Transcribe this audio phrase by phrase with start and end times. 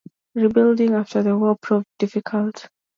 [0.33, 2.67] Rebuilding after the war proved difficult.